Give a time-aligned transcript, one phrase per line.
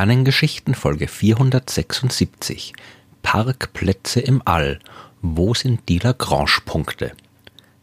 [0.00, 2.72] Sternengeschichten Folge 476
[3.20, 4.78] Parkplätze im All.
[5.20, 7.12] Wo sind die Lagrange-Punkte?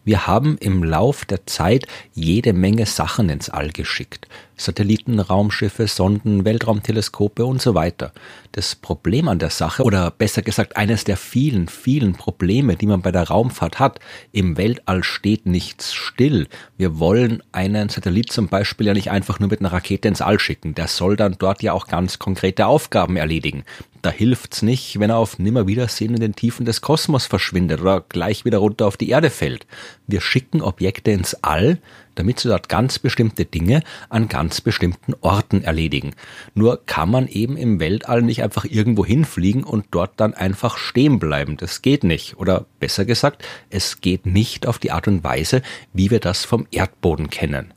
[0.07, 4.29] Wir haben im Lauf der Zeit jede Menge Sachen ins All geschickt.
[4.55, 8.13] Satelliten, Raumschiffe, Sonden, Weltraumteleskope und so weiter.
[8.53, 13.01] Das Problem an der Sache, oder besser gesagt eines der vielen, vielen Probleme, die man
[13.01, 13.99] bei der Raumfahrt hat,
[14.31, 16.47] im Weltall steht nichts still.
[16.77, 20.39] Wir wollen einen Satellit zum Beispiel ja nicht einfach nur mit einer Rakete ins All
[20.39, 20.73] schicken.
[20.73, 23.65] Der soll dann dort ja auch ganz konkrete Aufgaben erledigen.
[24.01, 28.45] Da hilft's nicht, wenn er auf Nimmerwiedersehen in den Tiefen des Kosmos verschwindet oder gleich
[28.45, 29.65] wieder runter auf die Erde fällt.
[30.05, 31.79] Wir schicken Objekte ins All,
[32.15, 36.13] damit sie dort ganz bestimmte Dinge an ganz bestimmten Orten erledigen.
[36.53, 41.19] Nur kann man eben im Weltall nicht einfach irgendwo hinfliegen und dort dann einfach stehen
[41.19, 41.57] bleiben.
[41.57, 42.37] Das geht nicht.
[42.37, 45.61] Oder besser gesagt, es geht nicht auf die Art und Weise,
[45.93, 47.73] wie wir das vom Erdboden kennen.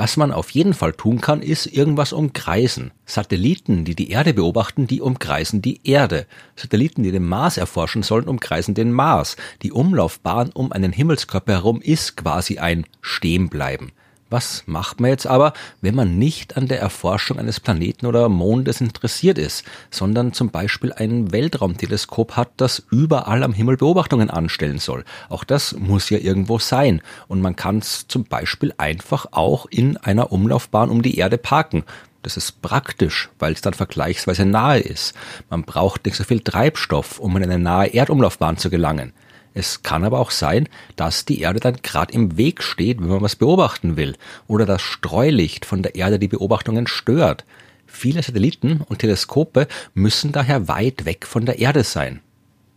[0.00, 2.90] Was man auf jeden Fall tun kann, ist irgendwas umkreisen.
[3.04, 6.26] Satelliten, die die Erde beobachten, die umkreisen die Erde.
[6.56, 9.36] Satelliten, die den Mars erforschen sollen, umkreisen den Mars.
[9.60, 13.92] Die Umlaufbahn um einen Himmelskörper herum ist quasi ein Stehenbleiben.
[14.30, 18.80] Was macht man jetzt aber, wenn man nicht an der Erforschung eines Planeten oder Mondes
[18.80, 25.04] interessiert ist, sondern zum Beispiel ein Weltraumteleskop hat, das überall am Himmel Beobachtungen anstellen soll?
[25.28, 27.02] Auch das muss ja irgendwo sein.
[27.26, 31.82] Und man kann es zum Beispiel einfach auch in einer Umlaufbahn um die Erde parken.
[32.22, 35.14] Das ist praktisch, weil es dann vergleichsweise nahe ist.
[35.48, 39.12] Man braucht nicht so viel Treibstoff, um in eine nahe Erdumlaufbahn zu gelangen.
[39.52, 43.20] Es kann aber auch sein, dass die Erde dann gerade im Weg steht, wenn man
[43.20, 47.44] was beobachten will, oder das Streulicht von der Erde die Beobachtungen stört.
[47.86, 52.20] Viele Satelliten und Teleskope müssen daher weit weg von der Erde sein.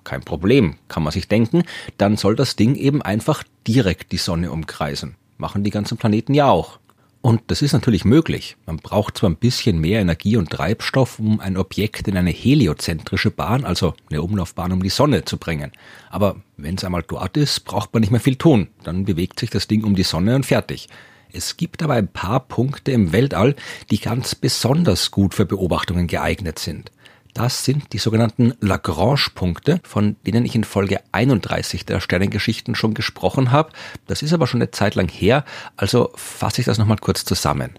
[0.03, 1.63] Kein Problem, kann man sich denken,
[1.97, 5.15] dann soll das Ding eben einfach direkt die Sonne umkreisen.
[5.37, 6.79] Machen die ganzen Planeten ja auch.
[7.25, 8.57] Und das ist natürlich möglich.
[8.65, 13.31] Man braucht zwar ein bisschen mehr Energie und Treibstoff, um ein Objekt in eine heliozentrische
[13.31, 15.71] Bahn, also eine Umlaufbahn um die Sonne zu bringen.
[16.09, 18.67] Aber wenn es einmal dort ist, braucht man nicht mehr viel tun.
[18.83, 20.89] Dann bewegt sich das Ding um die Sonne und fertig.
[21.31, 23.55] Es gibt aber ein paar Punkte im Weltall,
[23.89, 26.91] die ganz besonders gut für Beobachtungen geeignet sind.
[27.33, 33.51] Das sind die sogenannten Lagrange-Punkte, von denen ich in Folge 31 der Sternengeschichten schon gesprochen
[33.51, 33.71] habe.
[34.05, 35.43] Das ist aber schon eine Zeit lang her,
[35.75, 37.71] also fasse ich das nochmal kurz zusammen.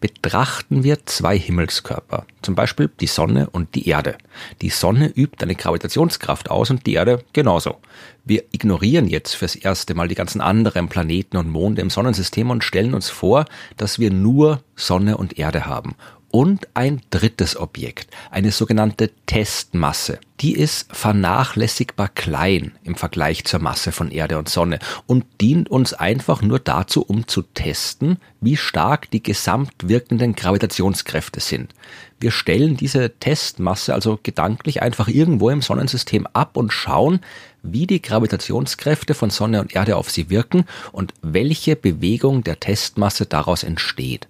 [0.00, 4.16] Betrachten wir zwei Himmelskörper, zum Beispiel die Sonne und die Erde.
[4.62, 7.78] Die Sonne übt eine Gravitationskraft aus und die Erde genauso.
[8.24, 12.62] Wir ignorieren jetzt fürs erste Mal die ganzen anderen Planeten und Monde im Sonnensystem und
[12.62, 13.46] stellen uns vor,
[13.76, 15.96] dass wir nur Sonne und Erde haben
[16.30, 20.18] und ein drittes Objekt, eine sogenannte Testmasse.
[20.40, 25.94] Die ist vernachlässigbar klein im Vergleich zur Masse von Erde und Sonne und dient uns
[25.94, 31.74] einfach nur dazu, um zu testen, wie stark die gesamt wirkenden Gravitationskräfte sind.
[32.20, 37.20] Wir stellen diese Testmasse also gedanklich einfach irgendwo im Sonnensystem ab und schauen,
[37.62, 43.26] wie die Gravitationskräfte von Sonne und Erde auf sie wirken und welche Bewegung der Testmasse
[43.26, 44.28] daraus entsteht.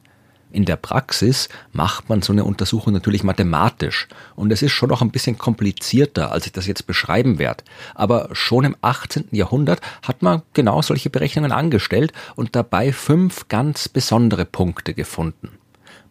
[0.51, 5.03] In der Praxis macht man so eine Untersuchung natürlich mathematisch und es ist schon noch
[5.03, 7.65] ein bisschen komplizierter, als ich das jetzt beschreiben werde.
[7.95, 9.29] Aber schon im 18.
[9.33, 15.51] Jahrhundert hat man genau solche Berechnungen angestellt und dabei fünf ganz besondere Punkte gefunden.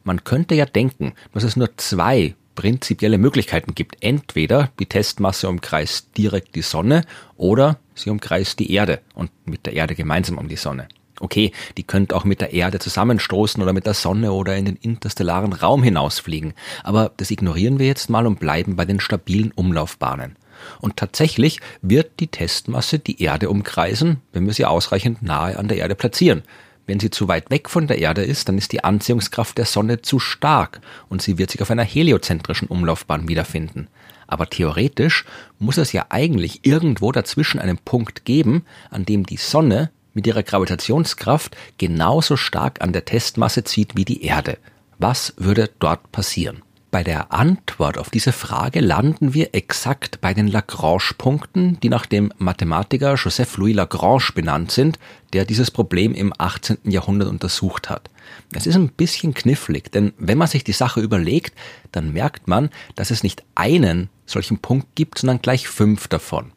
[0.03, 3.97] Man könnte ja denken, dass es nur zwei prinzipielle Möglichkeiten gibt.
[4.01, 7.03] Entweder die Testmasse umkreist direkt die Sonne
[7.37, 10.87] oder sie umkreist die Erde und mit der Erde gemeinsam um die Sonne.
[11.19, 14.75] Okay, die könnte auch mit der Erde zusammenstoßen oder mit der Sonne oder in den
[14.75, 20.35] interstellaren Raum hinausfliegen, aber das ignorieren wir jetzt mal und bleiben bei den stabilen Umlaufbahnen.
[20.79, 25.77] Und tatsächlich wird die Testmasse die Erde umkreisen, wenn wir sie ausreichend nahe an der
[25.77, 26.43] Erde platzieren.
[26.85, 30.01] Wenn sie zu weit weg von der Erde ist, dann ist die Anziehungskraft der Sonne
[30.01, 30.79] zu stark
[31.09, 33.87] und sie wird sich auf einer heliozentrischen Umlaufbahn wiederfinden.
[34.25, 35.25] Aber theoretisch
[35.59, 40.41] muss es ja eigentlich irgendwo dazwischen einen Punkt geben, an dem die Sonne mit ihrer
[40.41, 44.57] Gravitationskraft genauso stark an der Testmasse zieht wie die Erde.
[44.97, 46.63] Was würde dort passieren?
[46.89, 52.33] Bei der Antwort auf diese Frage landen wir exakt bei den Lagrange-Punkten, die nach dem
[52.39, 54.97] Mathematiker Joseph Louis Lagrange benannt sind,
[55.33, 56.79] der dieses Problem im 18.
[56.85, 58.09] Jahrhundert untersucht hat.
[58.55, 61.53] Es ist ein bisschen knifflig, denn wenn man sich die Sache überlegt,
[61.91, 66.53] dann merkt man, dass es nicht einen solchen Punkt gibt, sondern gleich fünf davon.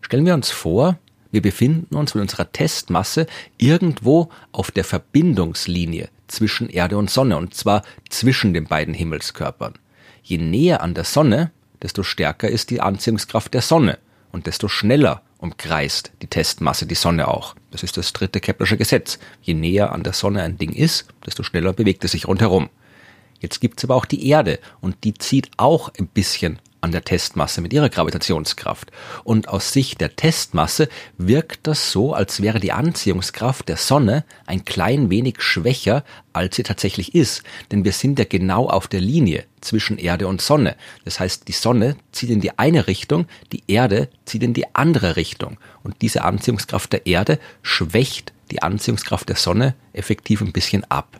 [0.00, 0.98] Stellen wir uns vor,
[1.34, 3.26] wir befinden uns mit unserer Testmasse
[3.58, 9.74] irgendwo auf der Verbindungslinie zwischen Erde und Sonne, und zwar zwischen den beiden Himmelskörpern.
[10.22, 11.50] Je näher an der Sonne,
[11.82, 13.98] desto stärker ist die Anziehungskraft der Sonne
[14.30, 17.56] und desto schneller umkreist die Testmasse die Sonne auch.
[17.72, 19.18] Das ist das dritte Keplersche Gesetz.
[19.42, 22.70] Je näher an der Sonne ein Ding ist, desto schneller bewegt es sich rundherum.
[23.40, 27.62] Jetzt gibt's aber auch die Erde und die zieht auch ein bisschen an der Testmasse
[27.62, 28.92] mit ihrer Gravitationskraft.
[29.24, 34.66] Und aus Sicht der Testmasse wirkt das so, als wäre die Anziehungskraft der Sonne ein
[34.66, 36.04] klein wenig schwächer,
[36.34, 37.42] als sie tatsächlich ist.
[37.72, 40.76] Denn wir sind ja genau auf der Linie zwischen Erde und Sonne.
[41.06, 45.16] Das heißt, die Sonne zieht in die eine Richtung, die Erde zieht in die andere
[45.16, 45.56] Richtung.
[45.82, 51.18] Und diese Anziehungskraft der Erde schwächt die Anziehungskraft der Sonne effektiv ein bisschen ab.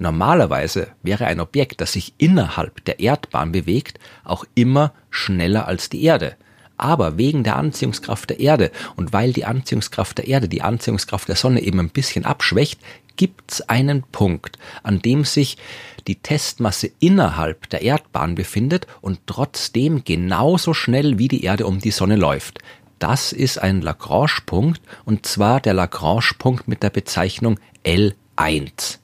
[0.00, 6.02] Normalerweise wäre ein Objekt, das sich innerhalb der Erdbahn bewegt, auch immer schneller als die
[6.02, 6.36] Erde.
[6.78, 11.36] Aber wegen der Anziehungskraft der Erde und weil die Anziehungskraft der Erde die Anziehungskraft der
[11.36, 12.80] Sonne eben ein bisschen abschwächt,
[13.16, 15.58] gibt's einen Punkt, an dem sich
[16.06, 21.90] die Testmasse innerhalb der Erdbahn befindet und trotzdem genauso schnell wie die Erde um die
[21.90, 22.60] Sonne läuft.
[22.98, 28.99] Das ist ein Lagrange-Punkt und zwar der Lagrange-Punkt mit der Bezeichnung L1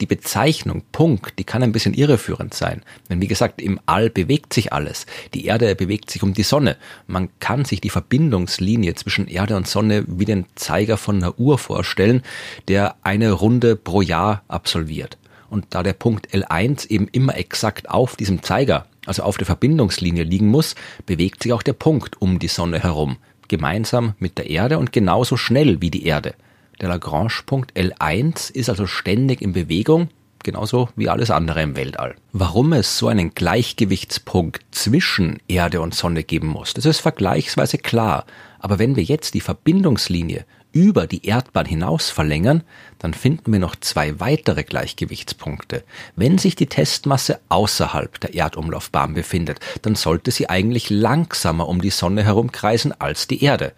[0.00, 2.82] die Bezeichnung Punkt, die kann ein bisschen irreführend sein.
[3.08, 5.06] Denn wie gesagt, im All bewegt sich alles.
[5.34, 6.76] Die Erde bewegt sich um die Sonne.
[7.06, 11.58] Man kann sich die Verbindungslinie zwischen Erde und Sonne wie den Zeiger von einer Uhr
[11.58, 12.22] vorstellen,
[12.68, 15.18] der eine Runde pro Jahr absolviert.
[15.50, 20.24] Und da der Punkt L1 eben immer exakt auf diesem Zeiger, also auf der Verbindungslinie
[20.24, 20.74] liegen muss,
[21.06, 23.16] bewegt sich auch der Punkt um die Sonne herum,
[23.48, 26.34] gemeinsam mit der Erde und genauso schnell wie die Erde.
[26.80, 30.10] Der Lagrange-Punkt L1 ist also ständig in Bewegung,
[30.44, 32.14] genauso wie alles andere im Weltall.
[32.32, 38.26] Warum es so einen Gleichgewichtspunkt zwischen Erde und Sonne geben muss, das ist vergleichsweise klar.
[38.60, 42.62] Aber wenn wir jetzt die Verbindungslinie über die Erdbahn hinaus verlängern,
[43.00, 45.82] dann finden wir noch zwei weitere Gleichgewichtspunkte.
[46.14, 51.90] Wenn sich die Testmasse außerhalb der Erdumlaufbahn befindet, dann sollte sie eigentlich langsamer um die
[51.90, 53.72] Sonne herumkreisen als die Erde.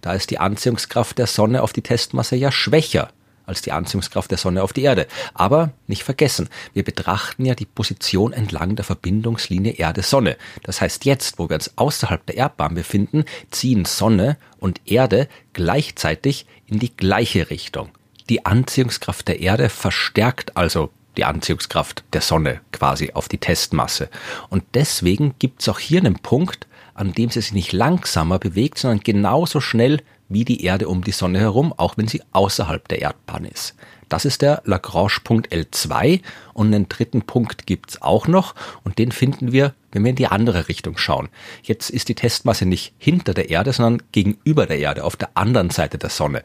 [0.00, 3.10] Da ist die Anziehungskraft der Sonne auf die Testmasse ja schwächer
[3.50, 5.06] als die Anziehungskraft der Sonne auf die Erde.
[5.34, 10.36] Aber nicht vergessen, wir betrachten ja die Position entlang der Verbindungslinie Erde-Sonne.
[10.62, 16.46] Das heißt, jetzt, wo wir uns außerhalb der Erdbahn befinden, ziehen Sonne und Erde gleichzeitig
[16.66, 17.90] in die gleiche Richtung.
[18.28, 24.08] Die Anziehungskraft der Erde verstärkt also die Anziehungskraft der Sonne quasi auf die Testmasse.
[24.48, 26.68] Und deswegen gibt es auch hier einen Punkt,
[27.00, 31.12] an dem sie sich nicht langsamer bewegt, sondern genauso schnell wie die Erde um die
[31.12, 33.74] Sonne herum, auch wenn sie außerhalb der Erdbahn ist.
[34.10, 36.20] Das ist der Lagrange-Punkt L2
[36.52, 38.54] und einen dritten Punkt gibt's auch noch
[38.84, 41.30] und den finden wir, wenn wir in die andere Richtung schauen.
[41.62, 45.70] Jetzt ist die Testmasse nicht hinter der Erde, sondern gegenüber der Erde, auf der anderen
[45.70, 46.42] Seite der Sonne.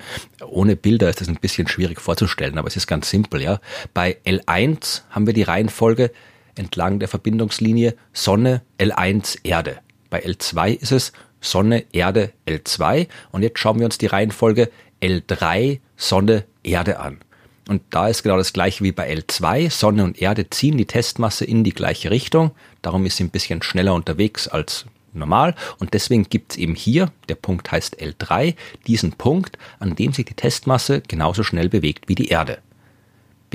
[0.48, 3.60] Ohne Bilder ist das ein bisschen schwierig vorzustellen, aber es ist ganz simpel, ja.
[3.94, 6.12] Bei L1 haben wir die Reihenfolge
[6.56, 9.80] entlang der Verbindungslinie Sonne, L1, Erde.
[10.16, 13.10] Bei L2 ist es Sonne, Erde, L2.
[13.34, 14.72] Und jetzt schauen wir uns die Reihenfolge
[15.02, 17.20] L3, Sonne, Erde an.
[17.68, 19.70] Und da ist genau das gleiche wie bei L2.
[19.70, 22.52] Sonne und Erde ziehen die Testmasse in die gleiche Richtung.
[22.82, 25.54] Darum ist sie ein bisschen schneller unterwegs als normal.
[25.80, 28.56] Und deswegen gibt es eben hier, der Punkt heißt L3,
[28.88, 32.60] diesen Punkt, an dem sich die Testmasse genauso schnell bewegt wie die Erde.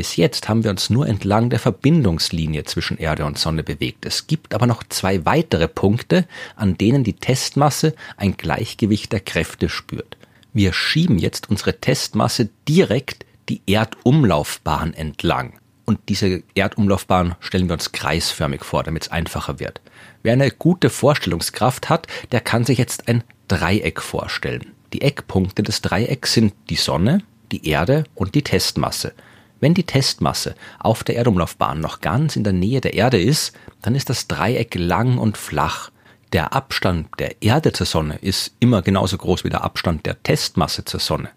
[0.01, 4.07] Bis jetzt haben wir uns nur entlang der Verbindungslinie zwischen Erde und Sonne bewegt.
[4.07, 6.27] Es gibt aber noch zwei weitere Punkte,
[6.57, 10.17] an denen die Testmasse ein Gleichgewicht der Kräfte spürt.
[10.55, 15.53] Wir schieben jetzt unsere Testmasse direkt die Erdumlaufbahn entlang.
[15.85, 19.83] Und diese Erdumlaufbahn stellen wir uns kreisförmig vor, damit es einfacher wird.
[20.23, 24.73] Wer eine gute Vorstellungskraft hat, der kann sich jetzt ein Dreieck vorstellen.
[24.95, 29.13] Die Eckpunkte des Dreiecks sind die Sonne, die Erde und die Testmasse.
[29.61, 33.53] Wenn die Testmasse auf der Erdumlaufbahn noch ganz in der Nähe der Erde ist,
[33.83, 35.91] dann ist das Dreieck lang und flach.
[36.33, 40.85] Der Abstand der Erde zur Sonne ist immer genauso groß wie der Abstand der Testmasse
[40.85, 41.29] zur Sonne.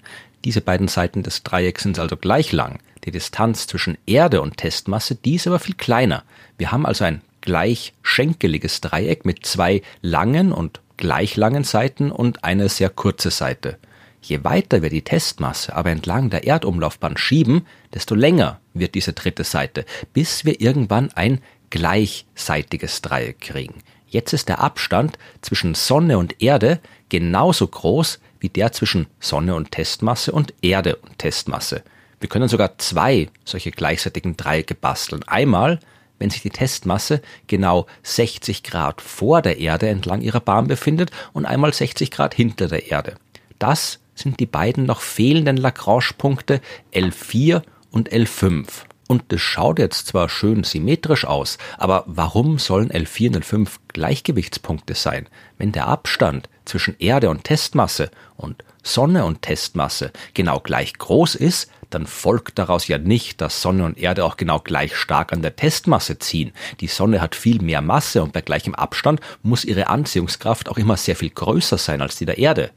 [0.46, 2.80] Diese beiden Seiten des Dreiecks sind also gleich lang.
[3.04, 6.24] Die Distanz zwischen Erde und Testmasse, die ist aber viel kleiner.
[6.58, 12.44] Wir haben also ein gleich schenkeliges Dreieck mit zwei langen und gleich langen Seiten und
[12.44, 13.78] eine sehr kurze Seite.
[14.24, 19.44] Je weiter wir die Testmasse aber entlang der Erdumlaufbahn schieben, desto länger wird diese dritte
[19.44, 23.84] Seite, bis wir irgendwann ein gleichseitiges Dreieck kriegen.
[24.08, 29.72] Jetzt ist der Abstand zwischen Sonne und Erde genauso groß wie der zwischen Sonne und
[29.72, 31.84] Testmasse und Erde und Testmasse.
[32.22, 35.24] Wir können sogar zwei solche gleichseitigen Dreiecke basteln.
[35.24, 35.80] Einmal,
[36.18, 41.46] wenn sich die Testmasse genau 60 Grad vor der Erde entlang ihrer Bahn befindet und
[41.46, 43.16] einmal 60 Grad hinter der Erde.
[43.60, 46.62] Das sind die beiden noch fehlenden Lagrange-Punkte
[46.94, 47.62] L4
[47.92, 48.66] und L5.
[49.08, 54.96] Und das schaut jetzt zwar schön symmetrisch aus, aber warum sollen L4 und L5 Gleichgewichtspunkte
[54.96, 55.28] sein,
[55.58, 61.70] wenn der Abstand zwischen Erde und Testmasse und Sonne und Testmasse genau gleich groß ist,
[61.90, 65.56] dann folgt daraus ja nicht, dass Sonne und Erde auch genau gleich stark an der
[65.56, 66.52] Testmasse ziehen.
[66.80, 70.98] Die Sonne hat viel mehr Masse und bei gleichem Abstand muss ihre Anziehungskraft auch immer
[70.98, 72.72] sehr viel größer sein als die der Erde.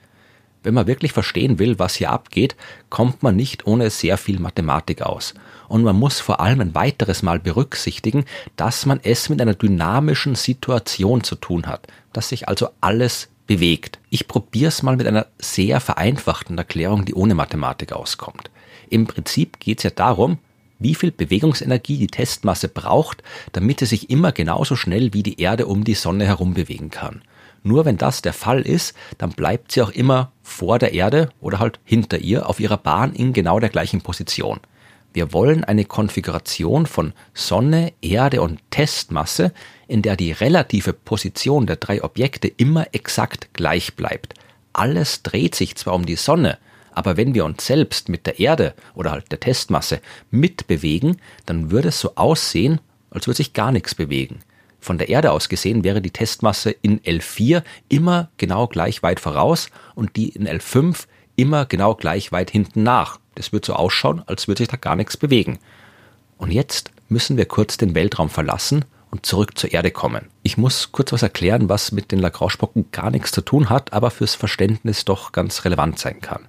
[0.67, 2.57] Wenn man wirklich verstehen will, was hier abgeht,
[2.91, 5.33] kommt man nicht ohne sehr viel Mathematik aus.
[5.69, 8.25] Und man muss vor allem ein weiteres Mal berücksichtigen,
[8.57, 14.01] dass man es mit einer dynamischen Situation zu tun hat, dass sich also alles bewegt.
[14.11, 18.51] Ich probiere es mal mit einer sehr vereinfachten Erklärung, die ohne Mathematik auskommt.
[18.91, 20.39] Im Prinzip geht es ja darum,
[20.81, 25.67] wie viel Bewegungsenergie die Testmasse braucht, damit sie sich immer genauso schnell wie die Erde
[25.67, 27.23] um die Sonne herum bewegen kann.
[27.67, 31.59] Nur wenn das der Fall ist, dann bleibt sie auch immer vor der Erde oder
[31.59, 34.61] halt hinter ihr auf ihrer Bahn in genau der gleichen Position.
[35.13, 39.53] Wir wollen eine Konfiguration von Sonne, Erde und Testmasse,
[39.89, 44.35] in der die relative Position der drei Objekte immer exakt gleich bleibt.
[44.73, 46.59] Alles dreht sich zwar um die Sonne,
[46.93, 51.89] aber wenn wir uns selbst mit der Erde oder halt der Testmasse mitbewegen, dann würde
[51.89, 52.81] es so aussehen,
[53.11, 54.39] als würde sich gar nichts bewegen.
[54.81, 59.69] Von der Erde aus gesehen wäre die Testmasse in L4 immer genau gleich weit voraus
[59.95, 61.07] und die in L5
[61.37, 63.19] immer genau gleich weit hinten nach.
[63.35, 65.59] Das wird so ausschauen, als würde sich da gar nichts bewegen.
[66.39, 70.27] Und jetzt müssen wir kurz den Weltraum verlassen und zurück zur Erde kommen.
[70.43, 74.11] Ich muss kurz was erklären, was mit den Lagrange-Brocken gar nichts zu tun hat, aber
[74.11, 76.47] fürs Verständnis doch ganz relevant sein kann.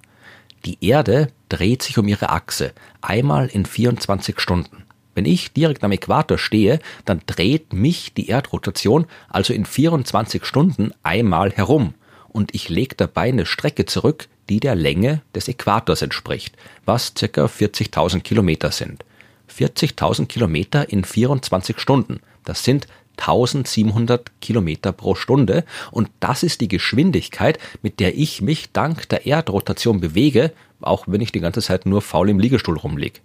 [0.64, 4.84] Die Erde dreht sich um ihre Achse einmal in 24 Stunden.
[5.18, 10.92] Wenn ich direkt am Äquator stehe, dann dreht mich die Erdrotation also in 24 Stunden
[11.02, 11.94] einmal herum
[12.28, 17.46] und ich lege dabei eine Strecke zurück, die der Länge des Äquators entspricht, was ca.
[17.46, 19.04] 40.000 Kilometer sind.
[19.52, 26.68] 40.000 Kilometer in 24 Stunden, das sind 1700 Kilometer pro Stunde und das ist die
[26.68, 31.86] Geschwindigkeit, mit der ich mich dank der Erdrotation bewege, auch wenn ich die ganze Zeit
[31.86, 33.18] nur faul im Liegestuhl rumliege.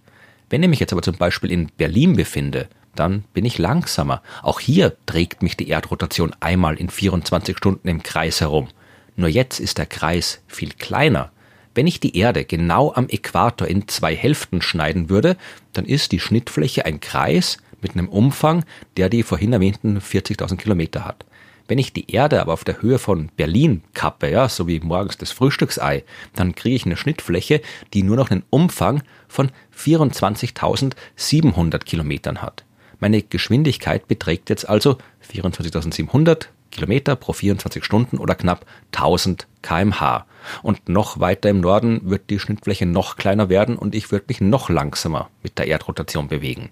[0.54, 4.22] Wenn ich mich jetzt aber zum Beispiel in Berlin befinde, dann bin ich langsamer.
[4.44, 8.68] Auch hier trägt mich die Erdrotation einmal in 24 Stunden im Kreis herum.
[9.16, 11.32] Nur jetzt ist der Kreis viel kleiner.
[11.74, 15.38] Wenn ich die Erde genau am Äquator in zwei Hälften schneiden würde,
[15.72, 18.64] dann ist die Schnittfläche ein Kreis mit einem Umfang,
[18.96, 21.26] der die vorhin erwähnten 40.000 Kilometer hat.
[21.74, 25.18] Wenn ich die Erde aber auf der Höhe von Berlin kappe, ja, so wie morgens
[25.18, 26.04] das Frühstücksei,
[26.36, 27.64] dann kriege ich eine Schnittfläche,
[27.96, 32.64] die nur noch einen Umfang von 24.700 Kilometern hat.
[33.00, 35.00] Meine Geschwindigkeit beträgt jetzt also
[35.34, 40.28] 24.700 Kilometer pro 24 Stunden oder knapp 1000 kmh.
[40.62, 44.42] Und noch weiter im Norden wird die Schnittfläche noch kleiner werden und ich würde mich
[44.42, 46.70] noch langsamer mit der Erdrotation bewegen.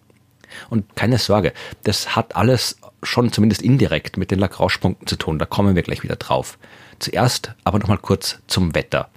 [0.69, 1.53] Und keine Sorge,
[1.85, 5.39] das hat alles schon zumindest indirekt mit den Lagrange-Punkten zu tun.
[5.39, 6.57] Da kommen wir gleich wieder drauf.
[6.99, 9.09] Zuerst aber nochmal kurz zum Wetter.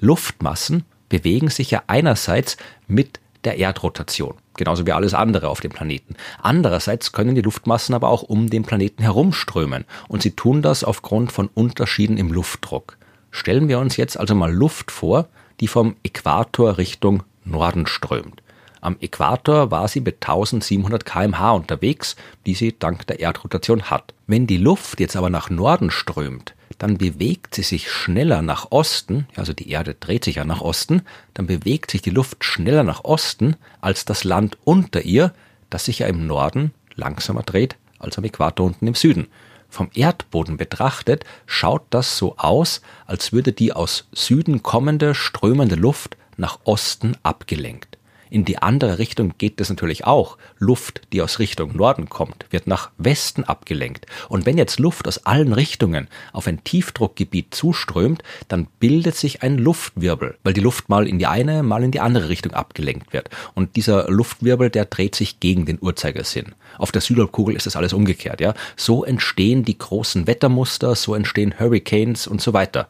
[0.00, 6.16] Luftmassen bewegen sich ja einerseits mit der Erdrotation, genauso wie alles andere auf dem Planeten.
[6.40, 11.30] Andererseits können die Luftmassen aber auch um den Planeten herumströmen und sie tun das aufgrund
[11.32, 12.96] von Unterschieden im Luftdruck.
[13.30, 15.28] Stellen wir uns jetzt also mal Luft vor,
[15.60, 18.42] die vom Äquator Richtung Norden strömt.
[18.84, 24.12] Am Äquator war sie mit 1700 kmh unterwegs, die sie dank der Erdrotation hat.
[24.26, 29.26] Wenn die Luft jetzt aber nach Norden strömt, dann bewegt sie sich schneller nach Osten,
[29.36, 31.00] also die Erde dreht sich ja nach Osten,
[31.32, 35.32] dann bewegt sich die Luft schneller nach Osten als das Land unter ihr,
[35.70, 39.28] das sich ja im Norden langsamer dreht als am Äquator unten im Süden.
[39.70, 46.18] Vom Erdboden betrachtet schaut das so aus, als würde die aus Süden kommende, strömende Luft
[46.36, 47.93] nach Osten abgelenkt.
[48.34, 50.38] In die andere Richtung geht es natürlich auch.
[50.58, 54.06] Luft, die aus Richtung Norden kommt, wird nach Westen abgelenkt.
[54.28, 59.56] Und wenn jetzt Luft aus allen Richtungen auf ein Tiefdruckgebiet zuströmt, dann bildet sich ein
[59.56, 63.30] Luftwirbel, weil die Luft mal in die eine, mal in die andere Richtung abgelenkt wird.
[63.54, 66.56] Und dieser Luftwirbel, der dreht sich gegen den Uhrzeigersinn.
[66.76, 68.54] Auf der Südhalbkugel ist das alles umgekehrt, ja.
[68.74, 72.88] So entstehen die großen Wettermuster, so entstehen Hurricanes und so weiter.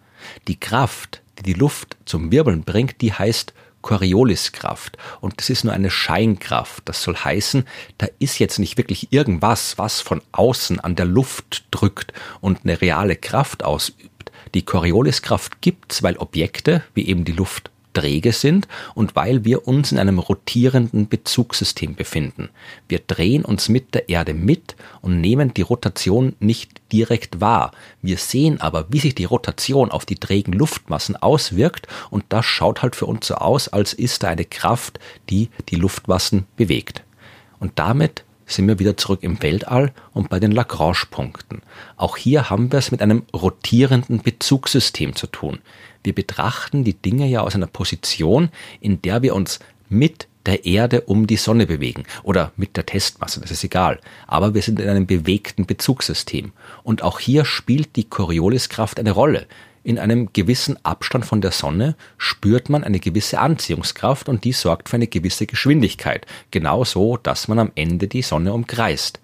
[0.49, 3.53] Die Kraft, die die Luft zum Wirbeln bringt, die heißt
[3.85, 4.97] Corioliskraft.
[5.21, 6.89] Und das ist nur eine Scheinkraft.
[6.89, 7.67] Das soll heißen,
[7.99, 12.81] da ist jetzt nicht wirklich irgendwas, was von außen an der Luft drückt und eine
[12.81, 14.33] reale Kraft ausübt.
[14.55, 19.93] Die Corioliskraft gibt's, weil Objekte, wie eben die Luft, träge sind und weil wir uns
[19.93, 22.51] in einem rotierenden Bezugssystem befinden.
[22.89, 27.73] Wir drehen uns mit der Erde mit und nehmen die Rotation nicht direkt wahr.
[28.03, 32.83] Wir sehen aber, wie sich die Rotation auf die trägen Luftmassen auswirkt und das schaut
[32.83, 34.99] halt für uns so aus, als ist da eine Kraft,
[35.31, 37.03] die die Luftmassen bewegt.
[37.59, 41.63] Und damit sind wir wieder zurück im Weltall und bei den Lagrange-Punkten.
[41.97, 45.61] Auch hier haben wir es mit einem rotierenden Bezugssystem zu tun.
[46.03, 51.03] Wir betrachten die Dinge ja aus einer Position, in der wir uns mit der Erde
[51.03, 53.99] um die Sonne bewegen oder mit der Testmasse, das ist egal.
[54.27, 56.53] Aber wir sind in einem bewegten Bezugssystem.
[56.83, 59.47] Und auch hier spielt die Corioliskraft eine Rolle.
[59.87, 64.89] In einem gewissen Abstand von der Sonne spürt man eine gewisse Anziehungskraft und die sorgt
[64.89, 66.27] für eine gewisse Geschwindigkeit.
[66.51, 69.21] Genauso, dass man am Ende die Sonne umkreist.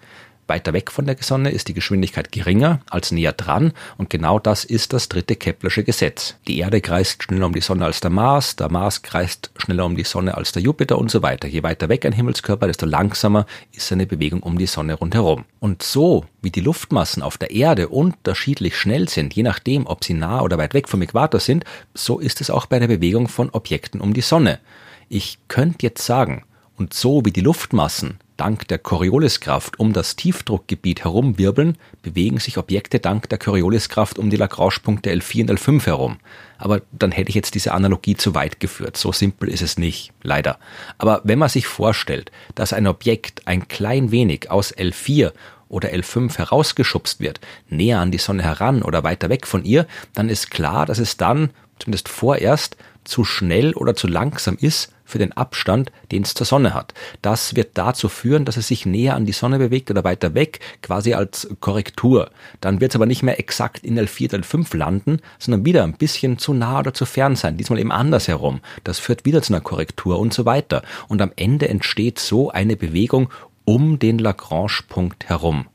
[0.51, 4.65] Weiter weg von der Sonne ist die Geschwindigkeit geringer als näher dran und genau das
[4.65, 6.35] ist das dritte Keplersche Gesetz.
[6.45, 9.95] Die Erde kreist schneller um die Sonne als der Mars, der Mars kreist schneller um
[9.95, 11.47] die Sonne als der Jupiter und so weiter.
[11.47, 15.45] Je weiter weg ein Himmelskörper, desto langsamer ist seine Bewegung um die Sonne rundherum.
[15.61, 20.15] Und so wie die Luftmassen auf der Erde unterschiedlich schnell sind, je nachdem, ob sie
[20.15, 23.51] nah oder weit weg vom Äquator sind, so ist es auch bei der Bewegung von
[23.51, 24.59] Objekten um die Sonne.
[25.07, 26.43] Ich könnte jetzt sagen,
[26.75, 32.97] und so wie die Luftmassen dank der Corioliskraft um das Tiefdruckgebiet herumwirbeln, bewegen sich Objekte
[32.97, 36.17] dank der Corioliskraft um die Lagrange-Punkte L4 und L5 herum.
[36.57, 38.97] Aber dann hätte ich jetzt diese Analogie zu weit geführt.
[38.97, 40.57] So simpel ist es nicht, leider.
[40.97, 45.33] Aber wenn man sich vorstellt, dass ein Objekt ein klein wenig aus L4
[45.69, 50.29] oder L5 herausgeschubst wird, näher an die Sonne heran oder weiter weg von ihr, dann
[50.29, 55.33] ist klar, dass es dann, zumindest vorerst, zu schnell oder zu langsam ist für den
[55.33, 56.93] Abstand, den es zur Sonne hat.
[57.21, 60.59] Das wird dazu führen, dass es sich näher an die Sonne bewegt oder weiter weg,
[60.81, 62.31] quasi als Korrektur.
[62.61, 65.97] Dann wird es aber nicht mehr exakt in L4 oder L5 landen, sondern wieder ein
[65.97, 68.61] bisschen zu nah oder zu fern sein, diesmal eben andersherum.
[68.83, 70.81] Das führt wieder zu einer Korrektur und so weiter.
[71.07, 73.29] Und am Ende entsteht so eine Bewegung
[73.65, 75.67] um den Lagrange-Punkt herum.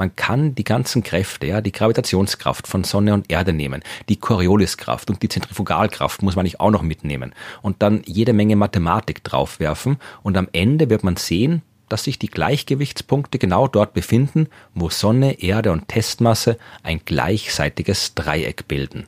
[0.00, 5.10] Man kann die ganzen Kräfte, ja, die Gravitationskraft von Sonne und Erde nehmen, die Corioliskraft
[5.10, 7.34] und die Zentrifugalkraft muss man nicht auch noch mitnehmen.
[7.60, 9.98] Und dann jede Menge Mathematik draufwerfen.
[10.22, 15.42] Und am Ende wird man sehen, dass sich die Gleichgewichtspunkte genau dort befinden, wo Sonne,
[15.42, 19.06] Erde und Testmasse ein gleichseitiges Dreieck bilden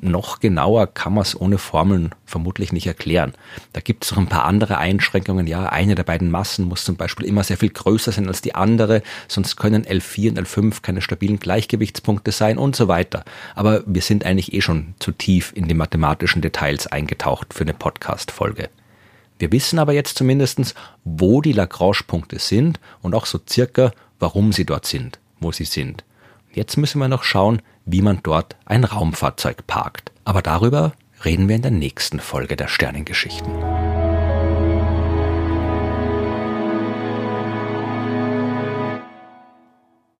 [0.00, 3.34] noch genauer kann man es ohne Formeln vermutlich nicht erklären.
[3.72, 5.46] Da gibt es noch ein paar andere Einschränkungen.
[5.46, 8.54] Ja, eine der beiden Massen muss zum Beispiel immer sehr viel größer sein als die
[8.54, 13.24] andere, sonst können L4 und L5 keine stabilen Gleichgewichtspunkte sein und so weiter.
[13.54, 17.74] Aber wir sind eigentlich eh schon zu tief in die mathematischen Details eingetaucht für eine
[17.74, 18.70] Podcast-Folge.
[19.38, 24.64] Wir wissen aber jetzt zumindestens, wo die Lagrange-Punkte sind und auch so circa, warum sie
[24.64, 26.04] dort sind, wo sie sind.
[26.52, 30.12] Jetzt müssen wir noch schauen, wie man dort ein Raumfahrzeug parkt.
[30.24, 30.92] Aber darüber
[31.24, 33.87] reden wir in der nächsten Folge der Sternengeschichten.